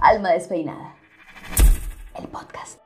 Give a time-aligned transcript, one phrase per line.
[0.00, 0.94] Alma Despeinada.
[2.14, 2.78] El podcast.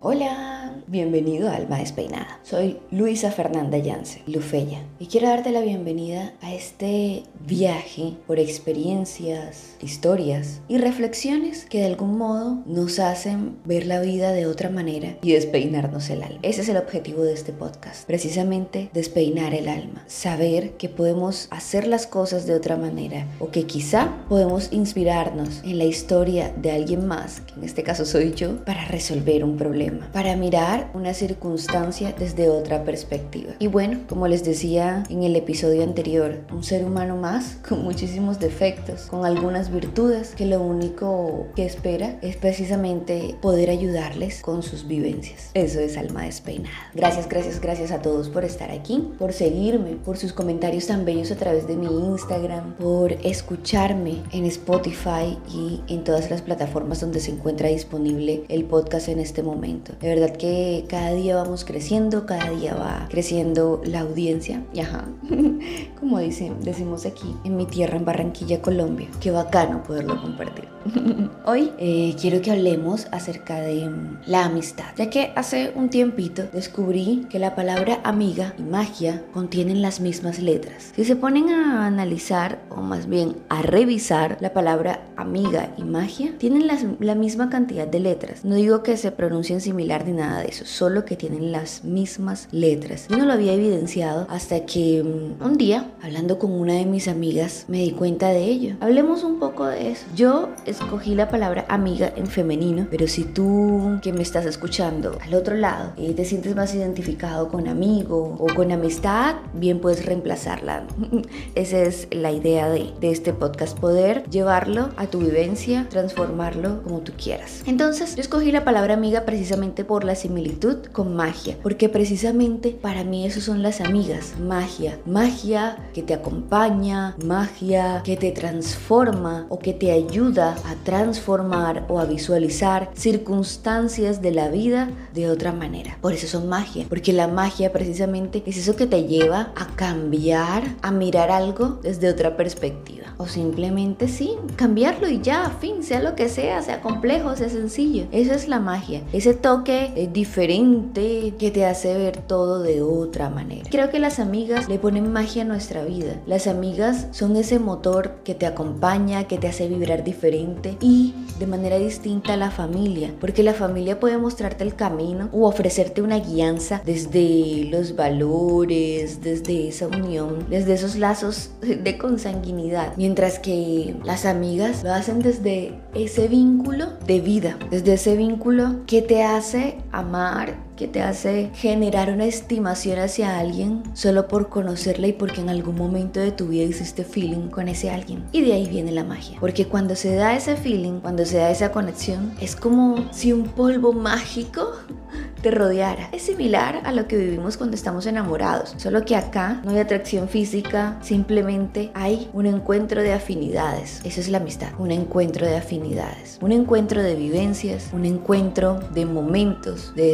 [0.00, 2.38] Hola, bienvenido a Alma Despeinada.
[2.44, 9.76] Soy Luisa Fernanda Yance, Lufeya, y quiero darte la bienvenida a este viaje por experiencias,
[9.80, 15.16] historias y reflexiones que de algún modo nos hacen ver la vida de otra manera
[15.22, 16.40] y despeinarnos el alma.
[16.42, 21.86] Ese es el objetivo de este podcast, precisamente despeinar el alma, saber que podemos hacer
[21.86, 27.06] las cosas de otra manera o que quizá podemos inspirarnos en la historia de alguien
[27.06, 29.78] más, que en este caso soy yo, para resolver un problema
[30.12, 33.52] para mirar una circunstancia desde otra perspectiva.
[33.58, 37.27] Y bueno, como les decía en el episodio anterior, un ser humano más
[37.68, 44.40] con muchísimos defectos, con algunas virtudes que lo único que espera es precisamente poder ayudarles
[44.40, 45.50] con sus vivencias.
[45.54, 46.74] Eso es alma despeinada.
[46.94, 51.30] Gracias, gracias, gracias a todos por estar aquí, por seguirme, por sus comentarios tan bellos
[51.30, 57.20] a través de mi Instagram, por escucharme en Spotify y en todas las plataformas donde
[57.20, 59.92] se encuentra disponible el podcast en este momento.
[60.00, 64.64] De verdad que cada día vamos creciendo, cada día va creciendo la audiencia.
[64.72, 65.08] Y ajá,
[66.00, 69.08] como dicen, decimos aquí en mi tierra, en Barranquilla, Colombia.
[69.20, 70.68] Qué bacano poderlo compartir.
[71.44, 76.44] Hoy eh, quiero que hablemos acerca de mm, la amistad, ya que hace un tiempito
[76.52, 80.92] descubrí que la palabra amiga y magia contienen las mismas letras.
[80.94, 86.32] Si se ponen a analizar, o más bien a revisar, la palabra amiga y magia
[86.38, 86.68] tienen
[87.00, 88.44] la misma cantidad de letras.
[88.44, 92.48] No digo que se pronuncien similar ni nada de eso, solo que tienen las mismas
[92.52, 93.06] letras.
[93.08, 97.07] Yo no lo había evidenciado hasta que mm, un día, hablando con una de mis
[97.08, 98.76] amigas, me di cuenta de ello.
[98.80, 100.06] Hablemos un poco de eso.
[100.14, 105.34] Yo escogí la palabra amiga en femenino, pero si tú que me estás escuchando al
[105.34, 110.86] otro lado eh, te sientes más identificado con amigo o con amistad, bien puedes reemplazarla.
[111.54, 117.00] Esa es la idea de, de este podcast, poder llevarlo a tu vivencia, transformarlo como
[117.00, 117.62] tú quieras.
[117.66, 123.04] Entonces, yo escogí la palabra amiga precisamente por la similitud con magia, porque precisamente para
[123.04, 129.58] mí eso son las amigas, magia, magia que te acompaña, magia que te transforma o
[129.58, 135.98] que te ayuda a transformar o a visualizar circunstancias de la vida de otra manera.
[136.00, 140.76] Por eso son magia, porque la magia precisamente es eso que te lleva a cambiar,
[140.82, 142.97] a mirar algo desde otra perspectiva.
[143.18, 148.06] O simplemente sí, cambiarlo y ya, fin, sea lo que sea, sea complejo, sea sencillo.
[148.12, 153.68] Eso es la magia, ese toque diferente que te hace ver todo de otra manera.
[153.70, 156.20] Creo que las amigas le ponen magia a nuestra vida.
[156.26, 161.46] Las amigas son ese motor que te acompaña, que te hace vibrar diferente y de
[161.46, 166.18] manera distinta a la familia, porque la familia puede mostrarte el camino o ofrecerte una
[166.18, 174.26] guianza desde los valores, desde esa unión, desde esos lazos de consanguinidad, mientras que las
[174.26, 180.67] amigas lo hacen desde ese vínculo de vida, desde ese vínculo que te hace amar,
[180.78, 185.74] que te hace generar una estimación hacia alguien solo por conocerla y porque en algún
[185.74, 188.24] momento de tu vida hiciste feeling con ese alguien.
[188.30, 189.38] Y de ahí viene la magia.
[189.40, 193.44] Porque cuando se da ese feeling, cuando se da esa conexión, es como si un
[193.44, 194.70] polvo mágico
[195.42, 196.10] te rodeara.
[196.12, 200.28] Es similar a lo que vivimos cuando estamos enamorados, solo que acá no hay atracción
[200.28, 204.00] física, simplemente hay un encuentro de afinidades.
[204.04, 209.06] Eso es la amistad, un encuentro de afinidades, un encuentro de vivencias, un encuentro de
[209.06, 210.04] momentos, de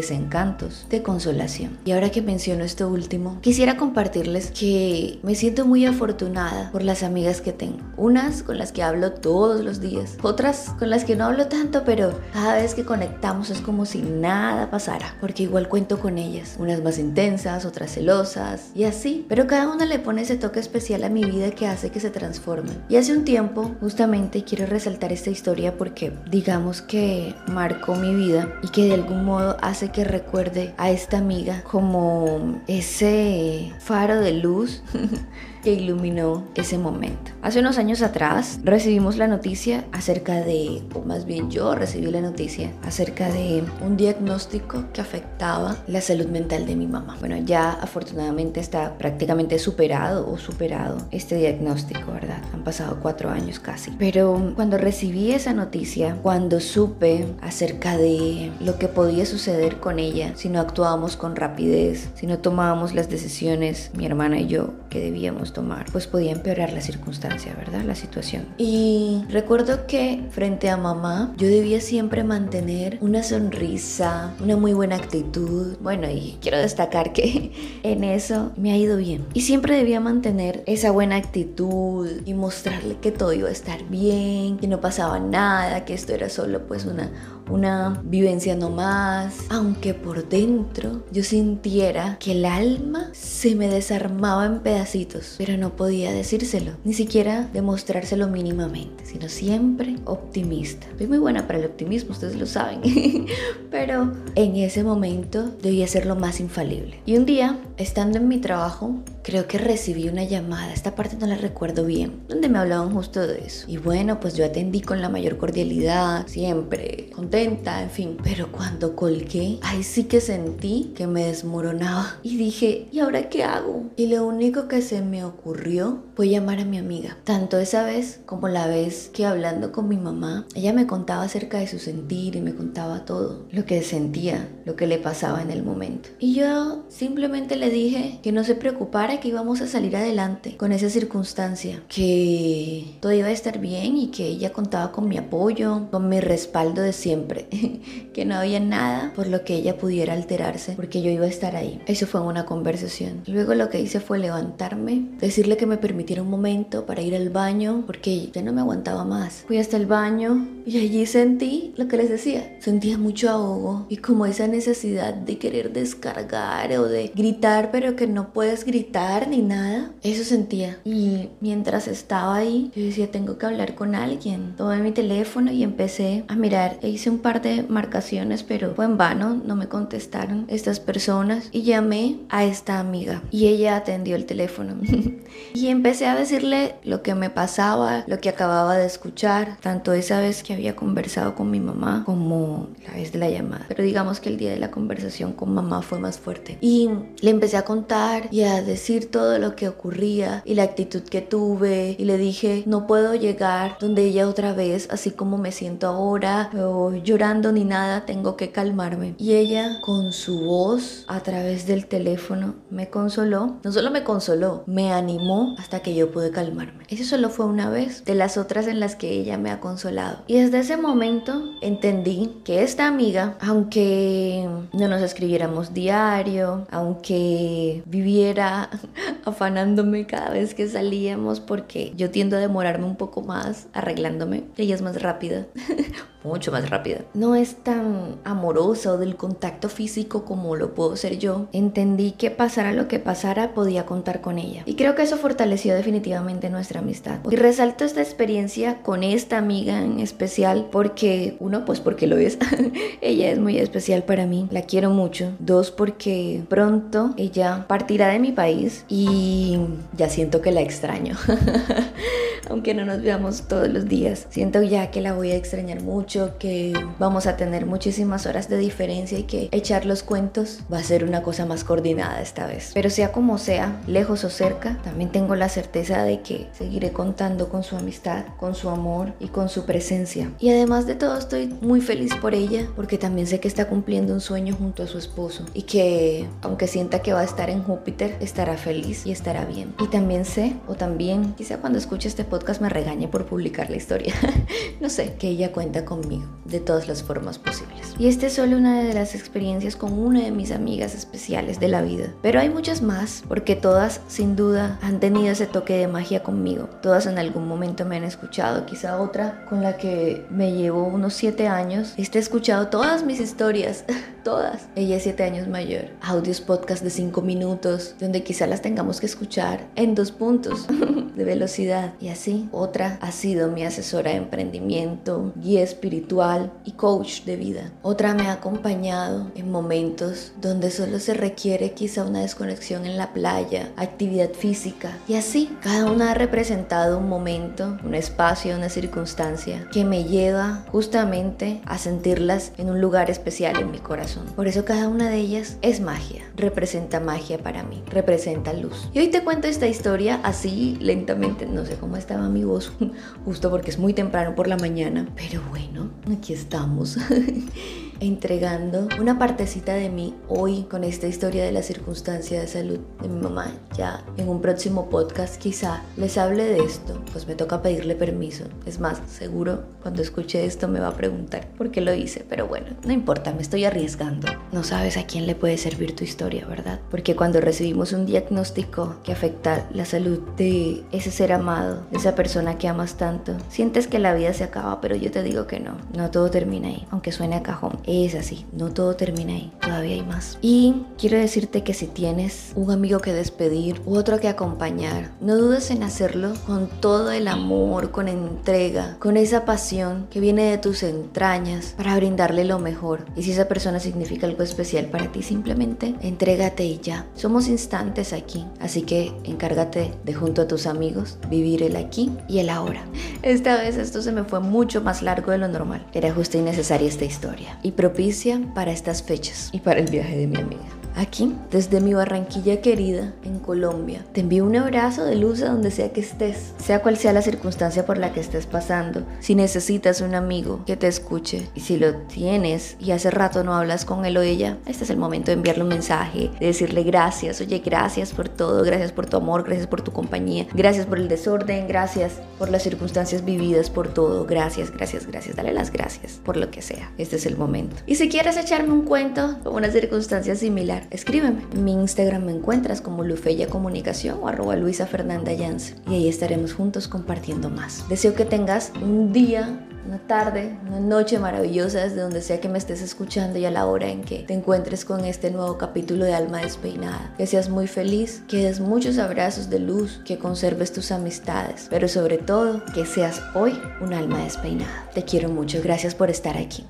[0.91, 1.78] de consolación.
[1.84, 7.02] Y ahora que menciono esto último, quisiera compartirles que me siento muy afortunada por las
[7.02, 7.78] amigas que tengo.
[7.96, 11.82] Unas con las que hablo todos los días, otras con las que no hablo tanto,
[11.84, 16.56] pero cada vez que conectamos es como si nada pasara porque igual cuento con ellas,
[16.58, 21.05] unas más intensas, otras celosas y así, pero cada una le pone ese toque especial
[21.05, 22.70] a mi vida que hace que se transforme.
[22.88, 28.52] Y hace un tiempo, justamente quiero resaltar esta historia porque digamos que marcó mi vida
[28.62, 30.44] y que de algún modo hace que recuerde
[30.76, 34.82] a esta amiga como ese faro de luz
[35.64, 37.32] que iluminó ese momento.
[37.43, 42.20] Hace unos años atrás recibimos la noticia acerca de, o más bien yo recibí la
[42.20, 47.16] noticia acerca de un diagnóstico que afectaba la salud mental de mi mamá.
[47.19, 52.43] Bueno, ya afortunadamente está prácticamente superado o superado este diagnóstico, ¿verdad?
[52.52, 53.90] Han pasado cuatro años casi.
[53.99, 60.32] Pero cuando recibí esa noticia, cuando supe acerca de lo que podía suceder con ella
[60.34, 65.00] si no actuábamos con rapidez, si no tomábamos las decisiones, mi hermana y yo, que
[65.00, 67.82] debíamos tomar, pues podía empeorar la circunstancia, ¿verdad?
[67.84, 68.46] La situación.
[68.58, 74.96] Y recuerdo que frente a mamá, yo debía siempre mantener una sonrisa, una muy buena
[74.96, 75.78] actitud.
[75.80, 77.52] Bueno, y quiero destacar que
[77.82, 79.24] en eso me ha ido bien.
[79.32, 84.58] Y siempre debía mantener esa buena actitud y mostrarle que todo iba a estar bien,
[84.58, 87.10] que no pasaba nada, que esto era solo pues una
[87.49, 94.46] una vivencia no más, aunque por dentro yo sintiera que el alma se me desarmaba
[94.46, 100.87] en pedacitos, pero no podía decírselo, ni siquiera demostrárselo mínimamente, sino siempre optimista.
[100.96, 102.81] Soy muy buena para el optimismo, ustedes lo saben,
[103.70, 107.00] pero en ese momento debía ser lo más infalible.
[107.06, 111.26] Y un día, estando en mi trabajo, creo que recibí una llamada, esta parte no
[111.26, 113.67] la recuerdo bien, donde me hablaban justo de eso.
[113.69, 118.16] Y bueno, pues yo atendí con la mayor cordialidad, siempre, con en fin.
[118.22, 122.16] Pero cuando colgué, ahí sí que sentí que me desmoronaba.
[122.22, 123.84] Y dije, ¿y ahora qué hago?
[123.96, 127.16] Y lo único que se me ocurrió fue llamar a mi amiga.
[127.25, 131.58] Tanto esa vez como la vez que hablando con mi mamá, ella me contaba acerca
[131.58, 135.50] de su sentir y me contaba todo, lo que sentía, lo que le pasaba en
[135.50, 136.10] el momento.
[136.19, 140.72] Y yo simplemente le dije que no se preocupara, que íbamos a salir adelante con
[140.72, 145.88] esa circunstancia, que todo iba a estar bien y que ella contaba con mi apoyo,
[145.90, 147.24] con mi respaldo de siempre
[148.12, 151.56] que no había nada por lo que ella pudiera alterarse, porque yo iba a estar
[151.56, 151.81] ahí.
[151.87, 153.23] Eso fue una conversación.
[153.26, 157.31] Luego lo que hice fue levantarme, decirle que me permitiera un momento para ir al
[157.31, 159.44] baño, porque ya no me aguantaba más.
[159.47, 162.56] Fui hasta el baño y allí sentí lo que les decía.
[162.61, 168.06] Sentía mucho ahogo y como esa necesidad de querer descargar o de gritar, pero que
[168.06, 169.93] no puedes gritar ni nada.
[170.03, 170.79] Eso sentía.
[170.85, 174.55] Y mientras estaba ahí, yo decía, tengo que hablar con alguien.
[174.56, 178.84] Tomé mi teléfono y empecé a mirar e hice un par de marcaciones, pero fue
[178.84, 184.16] en vano, no me contestaron estas personas y llamé a esta amiga y ella atendió
[184.16, 184.75] el teléfono.
[185.55, 190.20] y empecé a decirle lo que me pasaba, lo que acababa de escuchar, tanto esa
[190.20, 193.64] vez que había conversado con mi mamá como la vez de la llamada.
[193.69, 196.58] Pero digamos que el día de la conversación con mamá fue más fuerte.
[196.61, 196.90] Y
[197.20, 201.20] le empecé a contar y a decir todo lo que ocurría y la actitud que
[201.20, 205.87] tuve y le dije, no puedo llegar donde ella otra vez, así como me siento
[205.87, 209.14] ahora, o llorando ni nada, tengo que calmarme.
[209.18, 213.58] Y ella con su voz a través del teléfono me consoló.
[213.62, 216.84] No solo me consoló, me animó hasta que yo pude calmarme.
[216.88, 220.18] Eso solo fue una vez de las otras en las que ella me ha consolado.
[220.26, 228.70] Y desde ese momento entendí que esta amiga, aunque no nos escribiéramos diario, aunque viviera
[229.24, 234.74] afanándome cada vez que salíamos, porque yo tiendo a demorarme un poco más arreglándome, ella
[234.74, 235.46] es más rápida,
[236.25, 237.03] mucho más rápida.
[237.15, 241.47] No es tan amorosa o del contacto físico como lo puedo ser yo.
[241.53, 244.62] Entendí que pasara lo que pasara, podía contar con ella.
[244.67, 247.19] Y creo que eso fortaleció definitivamente nuestra amistad.
[247.31, 252.38] Y resalto esta experiencia con esta amiga en especial porque, uno, pues porque lo es.
[253.00, 255.32] ella es muy especial para mí, la quiero mucho.
[255.38, 259.59] Dos, porque pronto ella partirá de mi país y
[259.97, 261.16] ya siento que la extraño.
[262.48, 264.26] Aunque no nos veamos todos los días.
[264.30, 268.58] Siento ya que la voy a extrañar mucho, que vamos a tener muchísimas horas de
[268.58, 272.70] diferencia y que echar los cuentos va a ser una cosa más coordinada esta vez.
[272.74, 277.48] Pero sea como sea, lejos o cerca, también tengo la certeza de que seguiré contando
[277.48, 280.30] con su amistad, con su amor y con su presencia.
[280.38, 284.12] Y además de todo estoy muy feliz por ella porque también sé que está cumpliendo
[284.12, 287.62] un sueño junto a su esposo y que aunque sienta que va a estar en
[287.62, 289.74] Júpiter, estará feliz y estará bien.
[289.80, 293.76] Y también sé, o también quizá cuando escuche este podcast me regañe por publicar la
[293.76, 294.14] historia,
[294.81, 297.95] no sé, que ella cuenta conmigo de todas las formas posibles.
[297.99, 301.69] Y esta es solo una de las experiencias con una de mis amigas especiales de
[301.69, 302.12] la vida.
[302.23, 306.69] Pero hay muchas más, porque todas, sin duda, han tenido ese toque de magia conmigo.
[306.83, 308.67] Todas en algún momento me han escuchado.
[308.67, 313.85] Quizá otra con la que me llevo unos 7 años, Este escuchado todas mis historias.
[314.25, 314.69] todas.
[314.75, 315.87] Ella es 7 años mayor.
[316.00, 320.67] Audios podcast de 5 minutos, donde quizá las tengamos que escuchar en dos puntos.
[321.14, 321.94] de velocidad.
[322.00, 327.73] Y así, otra ha sido mi asesora de emprendimiento, guía espiritual y coach de vida.
[327.83, 333.12] Otra me ha acompañado en momentos donde solo se requiere quizá una desconexión en la
[333.12, 334.97] playa, actividad física.
[335.09, 340.64] Y así, cada una ha representado un momento, un espacio, una circunstancia que me lleva
[340.71, 344.25] justamente a sentirlas en un lugar especial en mi corazón.
[344.37, 348.88] Por eso cada una de ellas es magia, representa magia para mí, representa luz.
[348.92, 352.73] Y hoy te cuento esta historia así lentamente, no sé cómo estaba mi voz,
[353.25, 356.99] justo porque es muy temprano por la mañana, pero bueno, aquí estamos.
[358.06, 363.08] entregando una partecita de mí hoy con esta historia de la circunstancia de salud de
[363.08, 363.52] mi mamá.
[363.76, 368.44] Ya en un próximo podcast quizá les hable de esto, pues me toca pedirle permiso.
[368.66, 372.46] Es más, seguro cuando escuche esto me va a preguntar por qué lo hice, pero
[372.46, 374.28] bueno, no importa, me estoy arriesgando.
[374.52, 376.80] No sabes a quién le puede servir tu historia, ¿verdad?
[376.90, 382.14] Porque cuando recibimos un diagnóstico que afecta la salud de ese ser amado, de esa
[382.14, 385.61] persona que amas tanto, sientes que la vida se acaba, pero yo te digo que
[385.61, 389.52] no, no todo termina ahí, aunque suene a cajón es así, no todo termina ahí,
[389.60, 390.38] todavía hay más.
[390.42, 395.36] Y quiero decirte que si tienes un amigo que despedir u otro que acompañar, no
[395.36, 400.58] dudes en hacerlo con todo el amor, con entrega, con esa pasión que viene de
[400.58, 403.04] tus entrañas para brindarle lo mejor.
[403.16, 407.06] Y si esa persona significa algo especial para ti, simplemente entrégate y ya.
[407.14, 412.38] Somos instantes aquí, así que encárgate de junto a tus amigos vivir el aquí y
[412.38, 412.84] el ahora.
[413.22, 415.86] Esta vez esto se me fue mucho más largo de lo normal.
[415.92, 417.58] Era justa y necesaria esta historia.
[417.62, 420.84] Y propicia para estas fechas y para el viaje de mi amiga.
[420.96, 425.72] Aquí, desde mi Barranquilla querida, en Colombia, te envío un abrazo de luz a donde
[425.72, 429.02] sea que estés, sea cual sea la circunstancia por la que estés pasando.
[429.18, 433.54] Si necesitas un amigo que te escuche y si lo tienes y hace rato no
[433.56, 436.84] hablas con él o ella, este es el momento de enviarle un mensaje, de decirle
[436.84, 440.98] gracias, oye, gracias por todo, gracias por tu amor, gracias por tu compañía, gracias por
[440.98, 446.20] el desorden, gracias por las circunstancias vividas, por todo, gracias, gracias, gracias, dale las gracias
[446.24, 446.92] por lo que sea.
[446.98, 447.74] Este es el momento.
[447.84, 451.43] Y si quieres echarme un cuento o una circunstancia similar, escríbeme.
[451.53, 455.75] En mi Instagram me encuentras como Lufeya Comunicación o arroba Luisa Fernanda Yance.
[455.88, 457.88] Y ahí estaremos juntos compartiendo más.
[457.88, 462.59] Deseo que tengas un día una tarde, una noche maravillosa desde donde sea que me
[462.59, 466.14] estés escuchando y a la hora en que te encuentres con este nuevo capítulo de
[466.14, 467.14] Alma Despeinada.
[467.17, 471.88] Que seas muy feliz, que des muchos abrazos de luz, que conserves tus amistades, pero
[471.88, 474.88] sobre todo que seas hoy un alma despeinada.
[474.95, 476.64] Te quiero mucho, gracias por estar aquí.